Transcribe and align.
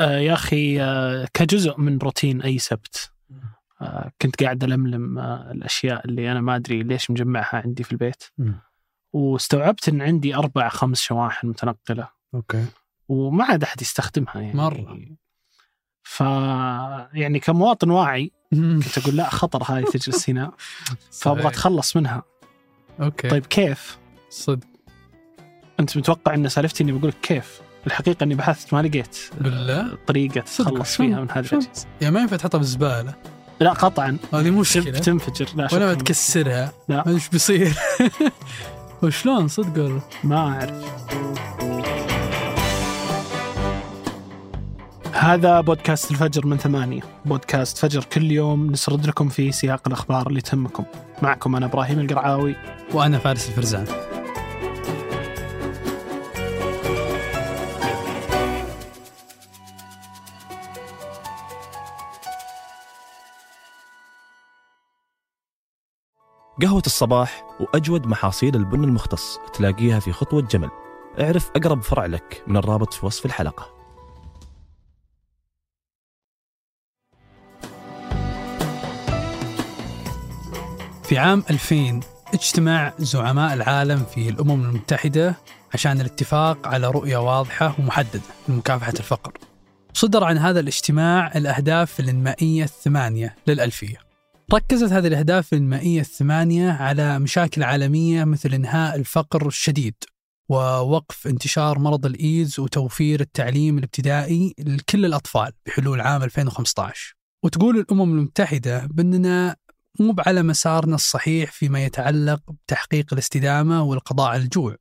آه 0.00 0.18
يا 0.18 0.32
أخي 0.32 0.82
آه 0.82 1.28
كجزء 1.34 1.80
من 1.80 1.98
روتين 1.98 2.42
أي 2.42 2.58
سبت. 2.58 3.12
آه 3.80 4.12
كنت 4.22 4.42
قاعد 4.42 4.64
ألملم 4.64 5.18
آه 5.18 5.52
الأشياء 5.52 6.06
اللي 6.06 6.32
أنا 6.32 6.40
ما 6.40 6.56
أدري 6.56 6.82
ليش 6.82 7.10
مجمعها 7.10 7.62
عندي 7.64 7.82
في 7.84 7.92
البيت. 7.92 8.24
مم. 8.38 8.54
واستوعبت 9.12 9.88
إن 9.88 10.02
عندي 10.02 10.34
أربع 10.34 10.68
خمس 10.68 11.00
شواحن 11.00 11.46
متنقلة. 11.48 12.08
okay. 12.34 12.64
وما 13.08 13.44
عاد 13.44 13.62
أحد 13.62 13.82
يستخدمها 13.82 14.40
يعني. 14.40 14.54
مرة. 14.56 14.98
ف 16.02 16.20
يعني 17.12 17.40
كمواطن 17.40 17.90
واعي 17.90 18.32
كنت 18.50 18.98
أقول 18.98 19.16
لا 19.16 19.30
خطر 19.30 19.62
هاي 19.62 19.82
تجلس 19.82 20.30
هنا. 20.30 20.52
فأبغى. 21.20 21.48
أتخلص 21.48 21.96
منها. 21.96 22.22
okay. 23.00 23.28
طيب 23.28 23.46
كيف؟ 23.46 23.98
صدق. 24.30 24.66
أنت 25.80 25.96
متوقع 25.96 26.34
إن 26.34 26.48
سالفتي 26.48 26.82
إني 26.84 26.92
بقول 26.92 27.08
لك 27.08 27.20
كيف؟ 27.22 27.60
الحقيقة 27.86 28.24
إني 28.24 28.34
بحثت 28.34 28.74
ما 28.74 28.82
لقيت 28.82 29.18
بالله؟ 29.40 29.98
طريقة 30.06 30.42
صدق، 30.46 30.70
تتخلص؟ 30.70 30.96
فيها 30.96 31.20
من 31.20 31.30
هذه 31.30 31.44
شلون؟ 31.44 31.62
الاجهزه 31.62 31.86
يعني 32.00 32.14
ما 32.14 32.20
ينفع 32.20 32.36
تحطها 32.36 32.58
بالزبالة. 32.58 33.14
لا 33.60 33.72
قطعا. 33.72 34.16
هذه 34.34 34.50
مشكلة. 34.50 34.90
بتنفجر 34.90 35.48
لا 35.56 35.68
ولا 35.72 35.94
شك. 35.94 36.00
تكسرها. 36.02 36.72
لا. 36.88 37.02
ما 37.06 37.14
إيش 37.14 37.28
بيصير. 37.28 37.74
وشلون؟ 39.02 39.48
صدق 39.48 39.82
والله 39.82 40.02
ما 40.24 40.36
أعرف. 40.36 40.86
هذا 45.12 45.60
بودكاست 45.60 46.10
الفجر 46.10 46.46
من 46.46 46.56
ثمانية. 46.56 47.02
بودكاست 47.24 47.78
فجر 47.78 48.04
كل 48.04 48.30
يوم 48.30 48.70
نسرد 48.70 49.06
لكم 49.06 49.28
فيه 49.28 49.50
سياق 49.50 49.82
الأخبار 49.86 50.26
اللي 50.26 50.40
تهمكم. 50.40 50.84
معكم 51.22 51.56
أنا 51.56 51.66
إبراهيم 51.66 52.00
القرعاوي. 52.00 52.56
وأنا 52.92 53.18
فارس 53.18 53.48
الفرزان. 53.48 53.86
قهوة 66.62 66.82
الصباح 66.86 67.44
وأجود 67.60 68.06
محاصيل 68.06 68.56
البن 68.56 68.84
المختص 68.84 69.38
تلاقيها 69.54 70.00
في 70.00 70.12
خطوة 70.12 70.42
جمل. 70.42 70.70
اعرف 71.20 71.50
أقرب 71.56 71.82
فرع 71.82 72.06
لك 72.06 72.42
من 72.46 72.56
الرابط 72.56 72.92
في 72.92 73.06
وصف 73.06 73.26
الحلقة. 73.26 73.76
في 81.02 81.18
عام 81.18 81.44
2000 81.50 82.00
اجتمع 82.34 82.92
زعماء 82.98 83.54
العالم 83.54 84.04
في 84.04 84.28
الأمم 84.28 84.64
المتحدة 84.64 85.34
عشان 85.74 86.00
الاتفاق 86.00 86.66
على 86.66 86.90
رؤية 86.90 87.16
واضحة 87.16 87.74
ومحددة 87.78 88.20
لمكافحة 88.48 88.94
الفقر. 88.98 89.32
صدر 89.92 90.24
عن 90.24 90.38
هذا 90.38 90.60
الاجتماع 90.60 91.32
الأهداف 91.34 92.00
الإنمائية 92.00 92.64
الثمانية 92.64 93.36
للألفية. 93.46 94.05
ركزت 94.54 94.92
هذه 94.92 95.06
الأهداف 95.06 95.52
الإنمائية 95.52 96.00
الثمانية 96.00 96.70
على 96.70 97.18
مشاكل 97.18 97.62
عالمية 97.62 98.24
مثل 98.24 98.54
إنهاء 98.54 98.96
الفقر 98.96 99.46
الشديد 99.46 99.94
ووقف 100.48 101.26
انتشار 101.26 101.78
مرض 101.78 102.06
الإيدز 102.06 102.60
وتوفير 102.60 103.20
التعليم 103.20 103.78
الابتدائي 103.78 104.54
لكل 104.58 105.04
الأطفال 105.04 105.52
بحلول 105.66 106.00
عام 106.00 106.22
2015 106.22 107.16
وتقول 107.42 107.78
الأمم 107.78 108.18
المتحدة 108.18 108.86
بأننا 108.86 109.56
مو 110.00 110.14
على 110.18 110.42
مسارنا 110.42 110.94
الصحيح 110.94 111.52
فيما 111.52 111.84
يتعلق 111.84 112.40
بتحقيق 112.50 113.12
الاستدامة 113.12 113.82
والقضاء 113.82 114.28
على 114.30 114.42
الجوع. 114.42 114.76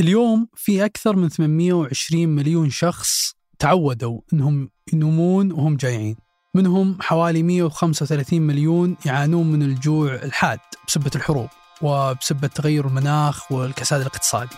اليوم 0.00 0.48
في 0.54 0.84
أكثر 0.84 1.16
من 1.16 1.28
820 1.28 2.28
مليون 2.28 2.70
شخص 2.70 3.34
تعودوا 3.58 4.20
أنهم 4.32 4.70
ينومون 4.92 5.52
وهم 5.52 5.76
جايعين. 5.76 6.16
منهم 6.54 6.96
حوالي 7.00 7.42
135 7.42 8.40
مليون 8.40 8.96
يعانون 9.06 9.52
من 9.52 9.62
الجوع 9.62 10.14
الحاد 10.14 10.58
بسبة 10.88 11.10
الحروب 11.16 11.48
وبسبة 11.82 12.48
تغير 12.48 12.86
المناخ 12.86 13.52
والكساد 13.52 14.00
الاقتصادي. 14.00 14.56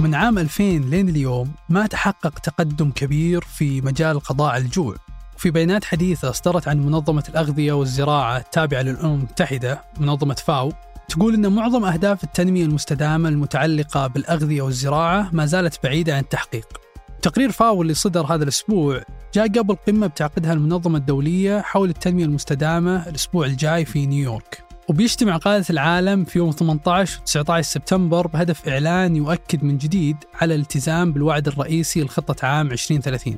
من 0.00 0.14
عام 0.14 0.38
2000 0.38 0.62
لين 0.62 1.08
اليوم 1.08 1.52
ما 1.68 1.86
تحقق 1.86 2.38
تقدم 2.38 2.90
كبير 2.90 3.40
في 3.40 3.80
مجال 3.80 4.16
القضاء 4.16 4.52
على 4.52 4.64
الجوع. 4.64 4.96
وفي 5.36 5.50
بيانات 5.50 5.84
حديثة 5.84 6.30
أصدرت 6.30 6.68
عن 6.68 6.80
منظمة 6.80 7.24
الأغذية 7.28 7.72
والزراعة 7.72 8.36
التابعة 8.36 8.82
للأمم 8.82 9.14
المتحدة 9.14 9.84
منظمة 10.00 10.34
فاو 10.34 10.72
تقول 11.08 11.34
أن 11.34 11.52
معظم 11.52 11.84
أهداف 11.84 12.24
التنمية 12.24 12.64
المستدامة 12.64 13.28
المتعلقة 13.28 14.06
بالأغذية 14.06 14.62
والزراعة 14.62 15.28
ما 15.32 15.46
زالت 15.46 15.84
بعيدة 15.84 16.14
عن 16.14 16.20
التحقيق. 16.20 16.80
تقرير 17.22 17.50
فاو 17.52 17.82
اللي 17.82 17.94
صدر 17.94 18.26
هذا 18.34 18.42
الأسبوع 18.42 19.02
جاء 19.34 19.48
قبل 19.48 19.76
قمة 19.88 20.06
بتعقدها 20.06 20.52
المنظمة 20.52 20.98
الدولية 20.98 21.60
حول 21.60 21.88
التنمية 21.88 22.24
المستدامة 22.24 23.08
الأسبوع 23.08 23.46
الجاي 23.46 23.84
في 23.84 24.06
نيويورك. 24.06 24.64
وبيجتمع 24.88 25.36
قادة 25.36 25.64
العالم 25.70 26.24
في 26.24 26.38
يوم 26.38 26.50
18 26.50 27.20
و 27.20 27.24
19 27.24 27.70
سبتمبر 27.70 28.26
بهدف 28.26 28.68
إعلان 28.68 29.16
يؤكد 29.16 29.64
من 29.64 29.78
جديد 29.78 30.16
على 30.40 30.54
الالتزام 30.54 31.12
بالوعد 31.12 31.48
الرئيسي 31.48 32.02
لخطة 32.02 32.46
عام 32.46 32.70
2030 32.72 33.36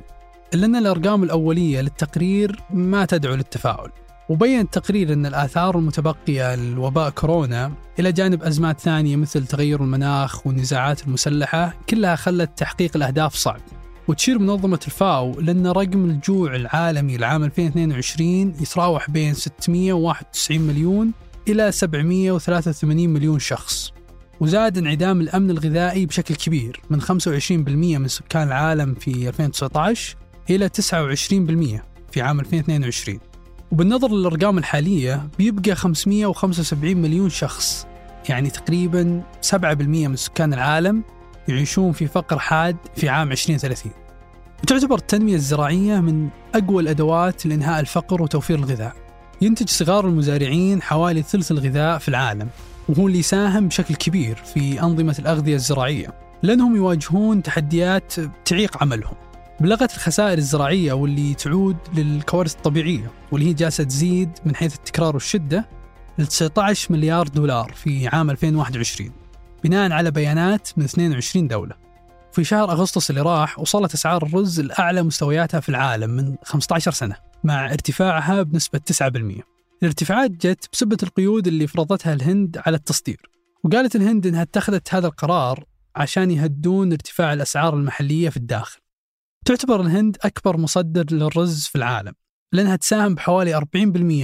إلا 0.53 0.65
أن 0.65 0.75
الأرقام 0.75 1.23
الأولية 1.23 1.81
للتقرير 1.81 2.59
ما 2.73 3.05
تدعو 3.05 3.35
للتفاؤل. 3.35 3.91
وبين 4.29 4.59
التقرير 4.59 5.13
أن 5.13 5.25
الآثار 5.25 5.77
المتبقية 5.77 6.55
لوباء 6.55 7.09
كورونا 7.09 7.71
إلى 7.99 8.11
جانب 8.11 8.43
أزمات 8.43 8.79
ثانية 8.79 9.15
مثل 9.15 9.47
تغير 9.47 9.81
المناخ 9.81 10.47
والنزاعات 10.47 11.03
المسلحة 11.07 11.73
كلها 11.89 12.15
خلت 12.15 12.57
تحقيق 12.57 12.91
الأهداف 12.95 13.35
صعب. 13.35 13.61
وتشير 14.07 14.39
منظمة 14.39 14.79
الفاو 14.85 15.39
لأن 15.39 15.67
رقم 15.67 16.05
الجوع 16.05 16.55
العالمي 16.55 17.17
لعام 17.17 17.43
2022 17.43 18.29
يتراوح 18.61 19.09
بين 19.09 19.33
691 19.33 20.59
مليون 20.61 21.11
إلى 21.47 21.71
783 21.71 23.09
مليون 23.09 23.39
شخص. 23.39 23.93
وزاد 24.39 24.77
انعدام 24.77 25.21
الأمن 25.21 25.49
الغذائي 25.49 26.05
بشكل 26.05 26.35
كبير 26.35 26.81
من 26.89 27.01
25% 27.01 27.09
من 27.99 28.07
سكان 28.07 28.47
العالم 28.47 28.93
في 28.93 29.27
2019 29.27 30.15
إلى 30.49 30.69
29% 30.69 31.81
في 32.11 32.21
عام 32.21 32.39
2022 32.39 33.19
وبالنظر 33.71 34.11
للأرقام 34.11 34.57
الحالية 34.57 35.27
بيبقى 35.37 35.75
575 35.75 36.97
مليون 36.97 37.29
شخص 37.29 37.87
يعني 38.29 38.49
تقريبا 38.49 39.23
7% 39.51 39.55
من 39.81 40.15
سكان 40.15 40.53
العالم 40.53 41.03
يعيشون 41.47 41.91
في 41.91 42.07
فقر 42.07 42.39
حاد 42.39 42.77
في 42.95 43.09
عام 43.09 43.31
2030 43.31 43.91
وتعتبر 44.63 44.95
التنمية 44.95 45.35
الزراعية 45.35 45.99
من 45.99 46.29
أقوى 46.55 46.83
الأدوات 46.83 47.45
لإنهاء 47.45 47.79
الفقر 47.79 48.21
وتوفير 48.21 48.57
الغذاء. 48.57 48.93
ينتج 49.41 49.69
صغار 49.69 50.07
المزارعين 50.07 50.81
حوالي 50.81 51.21
ثلث 51.21 51.51
الغذاء 51.51 51.97
في 51.97 52.07
العالم 52.07 52.47
وهو 52.89 53.07
اللي 53.07 53.19
يساهم 53.19 53.67
بشكل 53.67 53.95
كبير 53.95 54.35
في 54.35 54.81
أنظمة 54.81 55.15
الأغذية 55.19 55.55
الزراعية 55.55 56.13
لأنهم 56.43 56.75
يواجهون 56.75 57.43
تحديات 57.43 58.13
تعيق 58.45 58.83
عملهم. 58.83 59.15
بلغت 59.59 59.93
الخسائر 59.93 60.37
الزراعية 60.37 60.93
واللي 60.93 61.33
تعود 61.33 61.77
للكوارث 61.95 62.55
الطبيعية 62.55 63.11
واللي 63.31 63.49
هي 63.49 63.53
جالسة 63.53 63.83
تزيد 63.83 64.29
من 64.45 64.55
حيث 64.55 64.75
التكرار 64.75 65.13
والشدة 65.13 65.69
ل 66.17 66.25
19 66.25 66.93
مليار 66.93 67.27
دولار 67.27 67.73
في 67.75 68.07
عام 68.07 68.29
2021 68.29 69.11
بناء 69.63 69.91
على 69.91 70.11
بيانات 70.11 70.69
من 70.77 70.83
22 70.83 71.47
دولة 71.47 71.75
في 72.31 72.43
شهر 72.43 72.71
أغسطس 72.71 73.09
اللي 73.09 73.21
راح 73.21 73.59
وصلت 73.59 73.93
أسعار 73.93 74.23
الرز 74.23 74.61
لأعلى 74.61 75.03
مستوياتها 75.03 75.59
في 75.59 75.69
العالم 75.69 76.09
من 76.09 76.35
15 76.43 76.91
سنة 76.91 77.15
مع 77.43 77.65
ارتفاعها 77.65 78.43
بنسبة 78.43 78.79
9% 78.79 79.03
الارتفاعات 79.83 80.31
جت 80.31 80.69
بسبة 80.73 80.97
القيود 81.03 81.47
اللي 81.47 81.67
فرضتها 81.67 82.13
الهند 82.13 82.61
على 82.65 82.77
التصدير 82.77 83.29
وقالت 83.63 83.95
الهند 83.95 84.27
إنها 84.27 84.41
اتخذت 84.41 84.93
هذا 84.93 85.07
القرار 85.07 85.63
عشان 85.95 86.31
يهدون 86.31 86.91
ارتفاع 86.91 87.33
الأسعار 87.33 87.73
المحلية 87.73 88.29
في 88.29 88.37
الداخل. 88.37 88.79
تعتبر 89.45 89.81
الهند 89.81 90.17
أكبر 90.21 90.57
مصدر 90.57 91.05
للرز 91.11 91.65
في 91.65 91.75
العالم 91.75 92.13
لأنها 92.53 92.75
تساهم 92.75 93.15
بحوالي 93.15 93.53
40% 93.55 93.57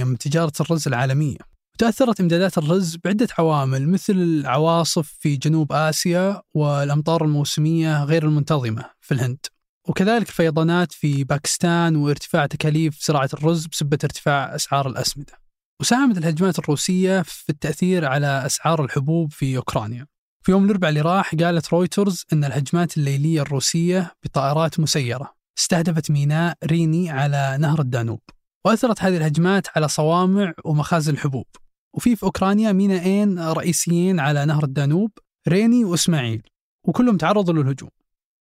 من 0.04 0.18
تجارة 0.18 0.52
الرز 0.60 0.88
العالمية. 0.88 1.38
وتأثرت 1.74 2.20
إمدادات 2.20 2.58
الرز 2.58 2.96
بعدة 3.04 3.28
عوامل 3.38 3.88
مثل 3.88 4.12
العواصف 4.12 5.16
في 5.20 5.36
جنوب 5.36 5.72
آسيا 5.72 6.42
والأمطار 6.54 7.24
الموسمية 7.24 8.04
غير 8.04 8.24
المنتظمة 8.24 8.90
في 9.00 9.14
الهند. 9.14 9.46
وكذلك 9.88 10.28
الفيضانات 10.28 10.92
في 10.92 11.24
باكستان 11.24 11.96
وارتفاع 11.96 12.46
تكاليف 12.46 13.06
زراعة 13.06 13.30
الرز 13.34 13.66
بسبب 13.66 13.92
ارتفاع 13.92 14.54
أسعار 14.54 14.88
الأسمدة. 14.88 15.32
وساهمت 15.80 16.18
الهجمات 16.18 16.58
الروسية 16.58 17.22
في 17.22 17.50
التأثير 17.50 18.04
على 18.04 18.46
أسعار 18.46 18.84
الحبوب 18.84 19.32
في 19.32 19.56
أوكرانيا 19.56 20.06
في 20.42 20.52
يوم 20.52 20.64
الأربعاء 20.64 20.88
اللي 20.88 21.00
راح 21.00 21.34
قالت 21.34 21.72
رويترز 21.72 22.24
أن 22.32 22.44
الهجمات 22.44 22.96
الليلية 22.96 23.42
الروسية 23.42 24.14
بطائرات 24.24 24.80
مسيرة 24.80 25.34
استهدفت 25.58 26.10
ميناء 26.10 26.56
ريني 26.64 27.10
على 27.10 27.56
نهر 27.60 27.80
الدانوب 27.80 28.20
وأثرت 28.64 29.02
هذه 29.02 29.16
الهجمات 29.16 29.66
على 29.76 29.88
صوامع 29.88 30.52
ومخازن 30.64 31.12
الحبوب 31.12 31.46
وفي 31.94 32.16
في 32.16 32.22
أوكرانيا 32.22 32.72
مينائين 32.72 33.38
رئيسيين 33.38 34.20
على 34.20 34.44
نهر 34.44 34.64
الدانوب 34.64 35.10
ريني 35.48 35.84
وإسماعيل 35.84 36.42
وكلهم 36.84 37.16
تعرضوا 37.16 37.54
للهجوم. 37.54 37.90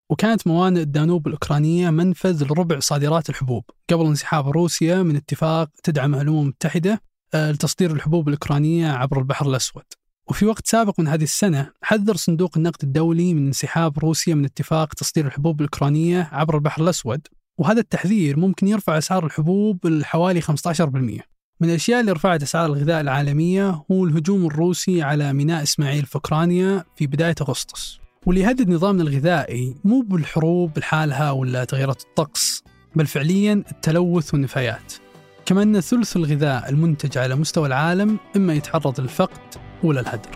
وكانت 0.09 0.47
موانئ 0.47 0.81
الدانوب 0.81 1.27
الأوكرانية 1.27 1.89
منفذ 1.89 2.43
لربع 2.43 2.79
صادرات 2.79 3.29
الحبوب. 3.29 3.63
قبل 3.89 4.05
انسحاب 4.05 4.49
روسيا 4.49 5.03
من 5.03 5.15
اتفاق 5.15 5.69
تدعمه 5.83 6.21
الأمم 6.21 6.39
المتحدة 6.39 7.01
آه، 7.33 7.51
لتصدير 7.51 7.91
الحبوب 7.91 8.27
الأوكرانية 8.27 8.91
عبر 8.91 9.19
البحر 9.19 9.49
الأسود. 9.49 9.83
وفي 10.29 10.45
وقت 10.45 10.67
سابق 10.67 10.99
من 10.99 11.07
هذه 11.07 11.23
السنة 11.23 11.71
حذر 11.81 12.15
صندوق 12.15 12.57
النقد 12.57 12.83
الدولي 12.83 13.33
من 13.33 13.45
انسحاب 13.45 13.99
روسيا 13.99 14.35
من 14.35 14.45
اتفاق 14.45 14.93
تصدير 14.93 15.27
الحبوب 15.27 15.61
الأوكرانية 15.61 16.29
عبر 16.31 16.55
البحر 16.55 16.83
الأسود. 16.83 17.27
وهذا 17.57 17.79
التحذير 17.79 18.39
ممكن 18.39 18.67
يرفع 18.67 18.97
أسعار 18.97 19.25
الحبوب 19.25 19.87
لحوالي 19.87 20.41
15% 20.41 21.32
من 21.63 21.69
الأشياء 21.69 22.01
اللي 22.01 22.11
رفعت 22.11 22.41
أسعار 22.43 22.65
الغذاء 22.65 23.01
العالمية 23.01 23.83
هو 23.91 24.05
الهجوم 24.05 24.45
الروسي 24.45 25.01
على 25.01 25.33
ميناء 25.33 25.63
إسماعيل 25.63 26.05
في 26.05 26.15
أوكرانيا 26.15 26.83
في 26.95 27.07
بداية 27.07 27.35
أغسطس 27.41 27.99
واللي 28.25 28.41
يهدد 28.41 28.69
نظامنا 28.69 29.03
الغذائي 29.03 29.75
مو 29.83 30.01
بالحروب 30.01 30.79
لحالها 30.79 31.31
ولا 31.31 31.63
تغيرات 31.63 32.01
الطقس 32.01 32.63
بل 32.95 33.07
فعليا 33.07 33.63
التلوث 33.71 34.33
والنفايات. 34.33 34.93
كما 35.45 35.63
أن 35.63 35.79
ثلث 35.79 36.17
الغذاء 36.17 36.69
المنتج 36.69 37.17
على 37.17 37.35
مستوى 37.35 37.67
العالم 37.67 38.19
إما 38.35 38.53
يتعرض 38.53 39.01
للفقد 39.01 39.41
ولا 39.83 40.01
الهدر. 40.01 40.29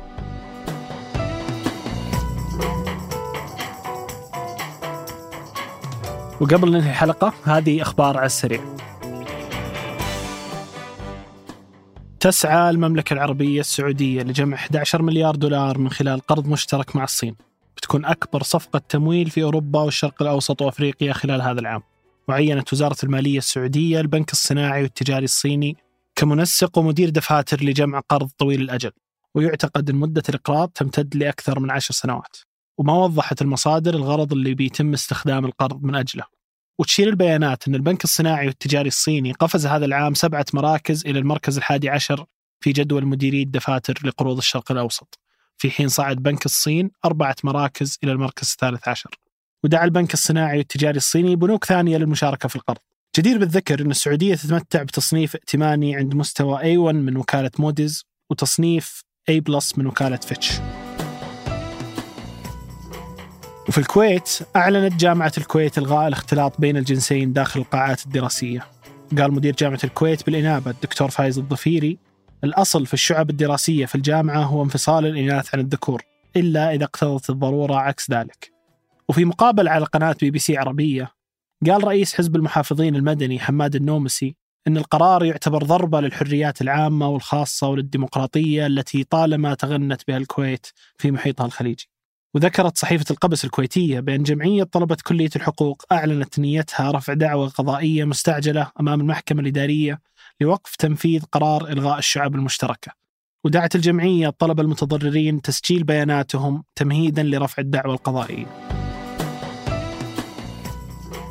وقبل 6.42 6.72
ننهي 6.72 6.90
الحلقة 6.90 7.34
هذه 7.44 7.82
أخبار 7.82 8.18
على 8.18 8.26
السريع. 8.26 8.77
تسعى 12.20 12.70
المملكة 12.70 13.14
العربية 13.14 13.60
السعودية 13.60 14.22
لجمع 14.22 14.56
11 14.58 15.02
مليار 15.02 15.36
دولار 15.36 15.78
من 15.78 15.90
خلال 15.90 16.20
قرض 16.20 16.48
مشترك 16.48 16.96
مع 16.96 17.04
الصين. 17.04 17.36
بتكون 17.78 18.06
أكبر 18.06 18.44
صفقة 18.44 18.82
تمويل 18.90 19.30
في 19.30 19.44
أوروبا 19.44 19.80
والشرق 19.82 20.22
الأوسط 20.22 20.62
وأفريقيا 20.62 21.14
خلال 21.14 21.42
هذا 21.42 21.60
العام. 21.60 21.82
وعينت 22.28 22.74
وزارة 22.74 22.96
المالية 23.04 23.38
السعودية 23.38 24.00
البنك 24.00 24.32
الصناعي 24.32 24.84
والتجاري 24.84 25.24
الصيني 25.24 25.78
كمنسق 26.16 26.78
ومدير 26.78 27.10
دفاتر 27.10 27.64
لجمع 27.64 28.00
قرض 28.10 28.30
طويل 28.38 28.62
الأجل. 28.62 28.92
ويعتقد 29.36 29.90
أن 29.90 29.96
مدة 29.96 30.24
الإقراض 30.30 30.70
تمتد 30.70 31.16
لأكثر 31.16 31.60
من 31.60 31.72
عشر 31.72 31.94
سنوات. 31.94 32.38
وما 32.78 32.94
وضحت 32.94 33.42
المصادر 33.42 33.94
الغرض 33.94 34.34
اللي 34.34 34.54
بيتم 34.54 34.94
استخدام 34.94 35.46
القرض 35.46 35.84
من 35.84 35.96
أجله. 35.96 36.37
وتشير 36.80 37.08
البيانات 37.08 37.68
أن 37.68 37.76
البنك 37.76 38.04
الصناعي 38.04 38.48
والتجاري 38.48 38.88
الصيني 38.88 39.32
قفز 39.32 39.66
هذا 39.66 39.86
العام 39.86 40.14
سبعة 40.14 40.46
مراكز 40.54 41.06
إلى 41.06 41.20
المركز 41.20 41.58
الحادي 41.58 41.90
عشر 41.90 42.26
في 42.60 42.72
جدول 42.72 43.06
مديري 43.06 43.42
الدفاتر 43.42 43.94
لقروض 44.04 44.38
الشرق 44.38 44.72
الأوسط. 44.72 45.20
في 45.58 45.72
حين 45.72 45.88
صعد 45.88 46.18
بنك 46.18 46.46
الصين 46.46 46.92
أربعة 47.06 47.36
مراكز 47.44 47.98
إلى 48.04 48.12
المركز 48.12 48.52
الثالث 48.52 48.88
عشر. 48.88 49.10
ودعا 49.64 49.86
البنك 49.86 50.14
الصناعي 50.14 50.58
والتجاري 50.58 50.98
الصيني 50.98 51.36
بنوك 51.36 51.66
ثانية 51.66 51.98
للمشاركة 51.98 52.50
في 52.50 52.56
القرض. 52.56 52.78
جدير 53.18 53.38
بالذكر 53.38 53.82
أن 53.82 53.92
السعودية 53.92 54.36
تتمتع 54.36 54.84
بتصنيف 54.84 55.36
ائتماني 55.36 55.96
عند 55.96 56.16
مستوى 56.16 56.60
A1 56.60 56.96
من 56.96 57.18
وكالة 57.18 57.52
موديز 57.60 58.06
وتصنيف 58.30 59.04
A 59.32 59.34
plus 59.34 59.78
من 59.78 59.88
وكالة 59.88 60.18
فيتش 60.18 60.52
وفي 63.68 63.78
الكويت 63.78 64.40
أعلنت 64.56 64.94
جامعة 64.94 65.32
الكويت 65.38 65.78
إلغاء 65.78 66.08
الاختلاط 66.08 66.62
بين 66.62 66.78
الجنسين 66.78 67.34
داخل 67.34 67.60
القاعات 67.60 68.06
الدراسية. 68.06 68.66
قال 69.18 69.34
مدير 69.34 69.56
جامعة 69.56 69.80
الكويت 69.84 70.26
بالإنابة 70.26 70.72
الدكتور 70.72 71.10
فايز 71.10 71.38
الظفيري 71.38 71.98
الأصل 72.44 72.86
في 72.86 72.94
الشعب 72.94 73.30
الدراسية 73.30 73.86
في 73.86 73.96
الجامعة 73.96 74.44
هو 74.44 74.64
انفصال 74.64 75.06
الإناث 75.06 75.56
عن 75.56 75.62
الذكور 75.62 76.02
إلا 76.36 76.74
إذا 76.74 76.84
اقتضت 76.84 77.30
الضرورة 77.30 77.76
عكس 77.76 78.12
ذلك. 78.12 78.52
وفي 79.10 79.26
مقابل 79.26 79.68
على 79.68 79.86
قناة 79.86 80.16
بي 80.22 80.32
بي 80.32 80.40
سي 80.40 80.58
عربية 80.58 81.12
قال 81.66 81.84
رئيس 81.84 82.16
حزب 82.16 82.36
المحافظين 82.36 82.96
المدني 82.96 83.40
حماد 83.40 83.76
النومسي 83.76 84.36
أن 84.68 84.78
القرار 84.78 85.26
يعتبر 85.26 85.64
ضربة 85.64 86.00
للحريات 86.02 86.62
العامة 86.62 87.10
والخاصة 87.10 87.68
وللديمقراطية 87.68 88.68
التي 88.68 89.04
طالما 89.04 89.54
تغنت 89.54 90.02
بها 90.08 90.18
الكويت 90.18 90.68
في 90.98 91.12
محيطها 91.12 91.46
الخليجي. 91.46 91.90
وذكرت 92.38 92.78
صحيفة 92.78 93.06
القبس 93.12 93.46
الكويتية 93.46 94.00
بأن 94.00 94.24
جمعية 94.24 94.64
طلبة 94.64 94.98
كلية 95.08 95.30
الحقوق 95.36 95.84
أعلنت 95.92 96.40
نيتها 96.40 96.92
رفع 96.92 97.14
دعوى 97.14 97.48
قضائية 97.48 98.04
مستعجلة 98.04 98.72
أمام 98.80 99.02
المحكمة 99.02 99.42
الإدارية 99.42 100.00
لوقف 100.42 100.76
تنفيذ 100.76 101.24
قرار 101.32 101.68
إلغاء 101.70 101.98
الشعب 101.98 102.36
المشتركة. 102.36 102.92
ودعت 103.46 103.76
الجمعية 103.76 104.28
الطلبة 104.28 104.64
المتضررين 104.64 105.42
تسجيل 105.42 105.84
بياناتهم 105.84 106.64
تمهيدا 106.76 107.24
لرفع 107.24 107.62
الدعوى 107.62 107.94
القضائية. 107.94 108.46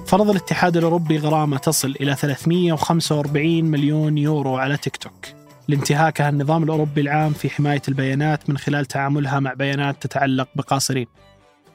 فرض 0.07 0.31
الاتحاد 0.31 0.77
الأوروبي 0.77 1.19
غرامة 1.19 1.59
تصل 1.59 1.95
إلى 2.01 2.15
345 2.15 3.65
مليون 3.65 4.19
يورو 4.19 4.57
على 4.57 4.77
تيك 4.77 4.97
توك. 4.97 5.36
لانتهاكها 5.69 6.29
النظام 6.29 6.63
الأوروبي 6.63 7.01
العام 7.01 7.33
في 7.33 7.51
حماية 7.51 7.83
البيانات 7.89 8.51
من 8.51 8.59
خلال 8.59 8.87
تعاملها 8.87 9.41
مع 9.41 9.55
بيانات 9.55 10.03
تتعلق 10.03 10.49
بقاصرين. 10.55 11.07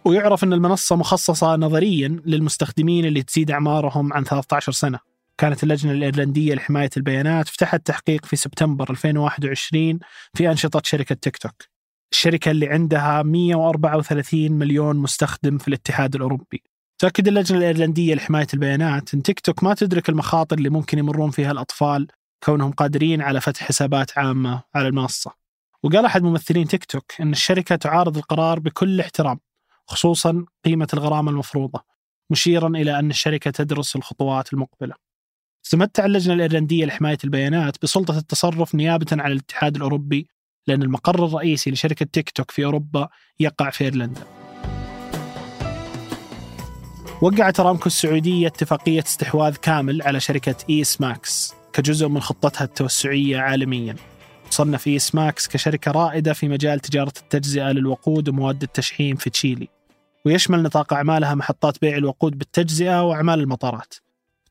ويعرف 0.05 0.43
أن 0.43 0.53
المنصة 0.53 0.95
مخصصة 0.95 1.55
نظريا 1.55 2.21
للمستخدمين 2.25 3.05
اللي 3.05 3.23
تزيد 3.23 3.51
أعمارهم 3.51 4.13
عن 4.13 4.23
13 4.23 4.71
سنة. 4.71 4.99
كانت 5.37 5.63
اللجنة 5.63 5.91
الإيرلندية 5.91 6.55
لحماية 6.55 6.89
البيانات 6.97 7.47
فتحت 7.47 7.87
تحقيق 7.87 8.25
في 8.25 8.35
سبتمبر 8.35 8.89
2021 8.89 9.99
في 10.33 10.51
أنشطة 10.51 10.81
شركة 10.85 11.15
تيك 11.15 11.37
توك. 11.37 11.63
الشركة 12.11 12.51
اللي 12.51 12.67
عندها 12.67 13.23
134 13.23 14.51
مليون 14.51 14.95
مستخدم 14.95 15.57
في 15.57 15.67
الاتحاد 15.67 16.15
الأوروبي. 16.15 16.63
تأكد 16.99 17.27
اللجنة 17.27 17.57
الإيرلندية 17.57 18.15
لحماية 18.15 18.47
البيانات 18.53 19.13
أن 19.13 19.23
تيك 19.23 19.39
توك 19.39 19.63
ما 19.63 19.73
تدرك 19.73 20.09
المخاطر 20.09 20.57
اللي 20.57 20.69
ممكن 20.69 20.99
يمرون 20.99 21.31
فيها 21.31 21.51
الأطفال 21.51 22.07
كونهم 22.43 22.71
قادرين 22.71 23.21
على 23.21 23.41
فتح 23.41 23.63
حسابات 23.63 24.17
عامة 24.17 24.63
على 24.75 24.87
المنصة. 24.87 25.31
وقال 25.83 26.05
أحد 26.05 26.23
ممثلين 26.23 26.67
تيك 26.67 26.85
توك 26.85 27.21
أن 27.21 27.31
الشركة 27.31 27.75
تعارض 27.75 28.17
القرار 28.17 28.59
بكل 28.59 28.99
احترام 28.99 29.39
خصوصا 29.87 30.45
قيمة 30.65 30.87
الغرامة 30.93 31.31
المفروضة 31.31 31.83
مشيرا 32.29 32.67
إلى 32.67 32.99
أن 32.99 33.09
الشركة 33.09 33.51
تدرس 33.51 33.95
الخطوات 33.95 34.53
المقبلة. 34.53 34.95
تتمتع 35.63 36.05
اللجنة 36.05 36.33
الإيرلندية 36.33 36.85
لحماية 36.85 37.17
البيانات 37.23 37.77
بسلطة 37.81 38.17
التصرف 38.17 38.75
نيابة 38.75 39.07
عن 39.11 39.31
الاتحاد 39.31 39.75
الأوروبي 39.75 40.27
لأن 40.67 40.83
المقر 40.83 41.25
الرئيسي 41.25 41.71
لشركة 41.71 42.05
تيك 42.05 42.29
توك 42.29 42.51
في 42.51 42.65
أوروبا 42.65 43.09
يقع 43.39 43.69
في 43.69 43.83
إيرلندا. 43.83 44.27
وقعت 47.21 47.59
ارامكو 47.59 47.85
السعودية 47.85 48.47
اتفاقية 48.47 49.03
استحواذ 49.03 49.55
كامل 49.55 50.01
على 50.01 50.19
شركة 50.19 50.55
إيس 50.69 51.01
ماكس. 51.01 51.60
كجزء 51.73 52.07
من 52.07 52.21
خطتها 52.21 52.65
التوسعية 52.65 53.37
عالميا. 53.37 53.95
صنف 54.49 54.87
إيس 54.87 55.15
ماكس 55.15 55.47
كشركة 55.47 55.91
رائدة 55.91 56.33
في 56.33 56.47
مجال 56.47 56.79
تجارة 56.79 57.13
التجزئة 57.21 57.71
للوقود 57.71 58.29
ومواد 58.29 58.63
التشحيم 58.63 59.15
في 59.15 59.29
تشيلي. 59.29 59.67
ويشمل 60.25 60.63
نطاق 60.63 60.93
أعمالها 60.93 61.35
محطات 61.35 61.81
بيع 61.81 61.97
الوقود 61.97 62.37
بالتجزئة 62.37 63.03
وأعمال 63.03 63.39
المطارات. 63.39 63.93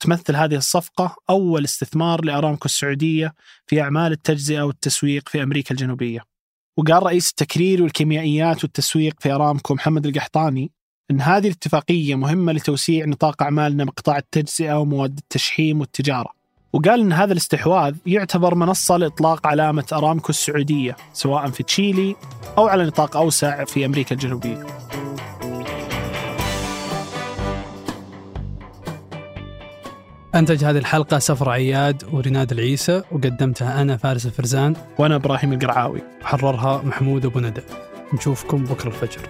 تمثل 0.00 0.37
هذه 0.37 0.55
الصفقة 0.55 1.17
أول 1.31 1.65
استثمار 1.65 2.25
لأرامكو 2.25 2.65
السعودية 2.65 3.35
في 3.67 3.81
أعمال 3.81 4.12
التجزئة 4.12 4.62
والتسويق 4.62 5.29
في 5.29 5.43
أمريكا 5.43 5.71
الجنوبية 5.71 6.21
وقال 6.77 7.03
رئيس 7.03 7.31
التكرير 7.31 7.83
والكيميائيات 7.83 8.65
والتسويق 8.65 9.21
في 9.21 9.33
أرامكو 9.33 9.75
محمد 9.75 10.07
القحطاني 10.07 10.73
أن 11.11 11.21
هذه 11.21 11.47
الاتفاقية 11.47 12.15
مهمة 12.15 12.53
لتوسيع 12.53 13.07
نطاق 13.07 13.43
أعمالنا 13.43 13.85
بقطاع 13.85 14.19
التجزئة 14.19 14.79
ومواد 14.79 15.19
التشحيم 15.19 15.81
والتجارة 15.81 16.39
وقال 16.73 17.00
أن 17.00 17.12
هذا 17.12 17.33
الاستحواذ 17.33 17.97
يعتبر 18.07 18.55
منصة 18.55 18.97
لإطلاق 18.97 19.47
علامة 19.47 19.85
أرامكو 19.93 20.31
السعودية 20.31 20.97
سواء 21.12 21.50
في 21.50 21.62
تشيلي 21.62 22.17
أو 22.59 22.69
على 22.69 22.87
نطاق 22.87 23.17
أوسع 23.17 23.65
في 23.65 23.85
أمريكا 23.85 24.15
الجنوبية. 24.15 24.67
أنتج 30.35 30.65
هذه 30.65 30.79
الحلقة 30.79 31.19
سفر 31.19 31.50
عياد 31.50 32.05
ورناد 32.12 32.53
العيسى 32.53 33.03
وقدمتها 33.12 33.83
أنا 33.83 33.97
فارس 33.97 34.27
الفرزان. 34.27 34.77
وأنا 34.99 35.17
إبراهيم 35.17 35.53
القرعاوي. 35.53 36.03
وحررها 36.23 36.83
محمود 36.83 37.27
أبو 37.27 37.41
ندى. 37.41 37.62
نشوفكم 38.15 38.65
بكرة 38.65 38.89
الفجر. 38.89 39.21